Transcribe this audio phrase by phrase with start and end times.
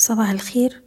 [0.00, 0.82] صباح الخير.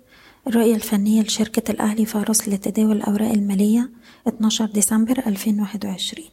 [0.48, 3.89] الرؤية الفنية لشركة الأهلي فارس لتداول الأوراق المالية
[4.28, 6.28] 12 ديسمبر 2021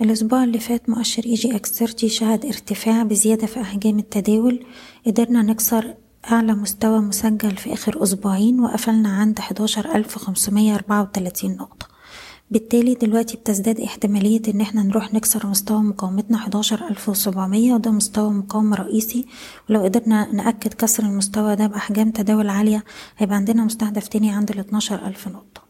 [0.00, 4.66] الأسبوع اللي فات مؤشر EGX 30 شهد ارتفاع بزيادة في أحجام التداول.
[5.06, 5.94] قدرنا نكسر
[6.30, 11.79] أعلى مستوى مسجل في آخر أسبوعين وقفلنا عند 11534 نقطة.
[12.50, 18.30] بالتالي دلوقتي بتزداد احتمالية إن إحنا نروح نكسر مستوى مقاومتنا حداشر ألف وسبعمية وده مستوى
[18.30, 19.26] مقاومة رئيسي.
[19.70, 22.84] ولو قدرنا نأكد كسر المستوى ده بأحجام تداول عالية
[23.18, 25.62] هيبقى عندنا مستهدف تاني عند الاتناشر ألف نقطة.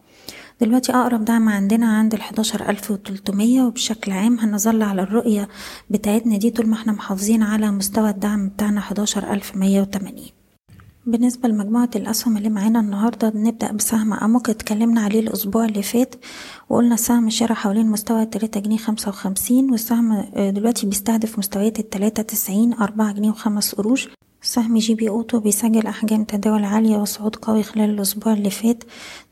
[0.60, 5.48] دلوقتي أقرب دعم عندنا عند الحداشر ألف وتلتمية وبشكل عام هنظل على الرؤية
[5.90, 10.39] بتاعتنا دي طول ما إحنا محافظين على مستوى الدعم بتاعنا حداشر ألف مية وتمانين.
[11.06, 14.50] بالنسبة لمجموعة الأسهم اللي معانا النهاردة نبدأ بسهم أموك.
[14.50, 16.14] اتكلمنا عليه الأسبوع اللي فات
[16.68, 22.72] وقلنا سهم شراء حوالين مستوى التلاتة جنيه خمسة وخمسين والسهم دلوقتي بيستهدف مستويات التلاتة تسعين
[22.72, 24.08] أربعة جنيه وخمس قروش.
[24.42, 28.84] سهم GB Auto بيسجل أحجام تداول عالية وصعود قوي خلال الأسبوع اللي فات.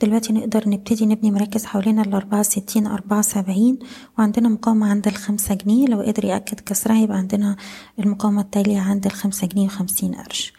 [0.02, 1.98] دلوقتي نقدر نبتدي نبني مراكز حوالين
[2.42, 3.78] ستين أربعة سبعين
[4.18, 5.86] وعندنا مقاومة عند الخمسة جنيه.
[5.86, 7.56] لو قدر يأكد كسرها يبقى عندنا
[7.98, 10.52] المقاومة التالية عند الخمسة جنيه وخمسين قرش.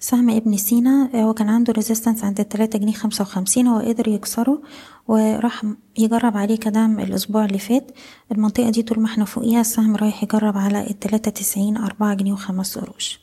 [0.00, 4.62] سهم ابن سينا هو كان عنده resistance عند التلاتة جنيه خمسة وخمسين هو قدر يكسره
[5.08, 5.62] وراح
[5.98, 7.90] يجرب عليه كدعم الأسبوع اللي فات.
[8.32, 12.78] المنطقة دي طول ما إحنا فوقيها السهم رايح يجرب على التلاتة تسعين أربعة جنيه وخمس
[12.78, 13.20] قروش.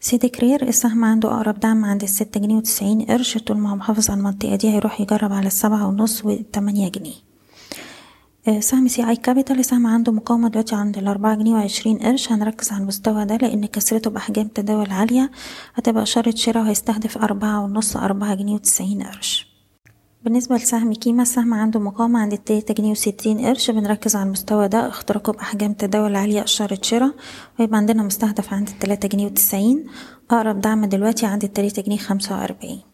[0.00, 4.10] سيدي كرير السهم عنده أقرب دعم عند الستة جنيه وتسعين قرش طول ما هو محافظ
[4.10, 7.27] على المنطقة دي هيروح يجرب على السبعة ونص والتمانية جنيه.
[8.46, 12.32] سهم CI Capital سهم عنده مقاومة دلوقتي عند الأربعة جنيه وعشرين قرش.
[12.32, 15.30] هنركز على المستوى ده لأن كسرته بأحجام تداول عالية.
[15.74, 19.48] هتبقى إشارة شراء وهيستهدف أربعة ونص أربعة جنيه وتسعين قرش.
[20.24, 23.70] بالنسبة لسهم كيما السهم عنده مقاومة عند التلاتة جنيه وستين قرش.
[23.70, 27.14] بنركز على المستوى ده اختراقه بأحجام تداول عالية إشارة شراء.
[27.60, 29.86] ويبقى عندنا مستهدف عند التلاتة جنيه وتسعين.
[30.30, 32.87] أقرب دعم دلوقتي عند التلاتة جنيه خمسة وأربعين.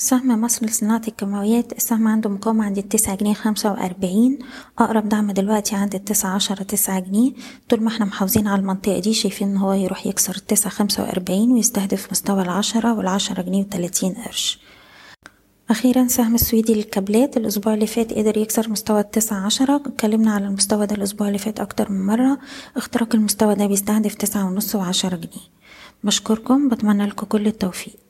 [0.00, 4.38] سهم مصر لصناعة الكيماويات السهم عنده مقاومة عند التسعة جنيه خمسة وأربعين
[4.78, 7.32] أقرب دعم دلوقتي عند التسعة عشرة تسعة جنيه.
[7.68, 11.52] طول ما إحنا محافظين على المنطقة دي شايفين إن هو يروح يكسر التسعة خمسة وأربعين
[11.52, 14.60] ويستهدف مستوى العشرة والعشرة جنيه وتلاتين قرش.
[15.70, 19.76] أخيرا سهم السويدي للكابلات الأسبوع اللي فات قدر يكسر مستوى التسعة عشرة.
[19.76, 22.38] اتكلمنا على المستوى ده الأسبوع اللي فات أكتر من مرة.
[22.76, 25.46] اختراق المستوى ده بيستهدف تسعة ونص وعشرة جنيه.
[26.04, 28.09] بشكركم بتمنى لكم كل التوفيق.